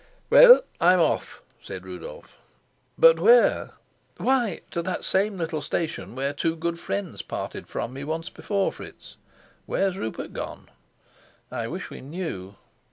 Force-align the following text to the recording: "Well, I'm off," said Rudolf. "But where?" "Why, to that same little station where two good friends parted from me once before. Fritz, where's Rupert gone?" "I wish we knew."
"Well, 0.31 0.63
I'm 0.79 0.99
off," 0.99 1.43
said 1.61 1.85
Rudolf. 1.85 2.35
"But 2.97 3.19
where?" 3.19 3.73
"Why, 4.17 4.61
to 4.71 4.81
that 4.81 5.03
same 5.03 5.37
little 5.37 5.61
station 5.61 6.15
where 6.15 6.33
two 6.33 6.55
good 6.55 6.79
friends 6.79 7.21
parted 7.21 7.67
from 7.67 7.93
me 7.93 8.03
once 8.03 8.27
before. 8.31 8.71
Fritz, 8.71 9.17
where's 9.67 9.97
Rupert 9.99 10.33
gone?" 10.33 10.69
"I 11.51 11.67
wish 11.67 11.91
we 11.91 12.01
knew." 12.01 12.55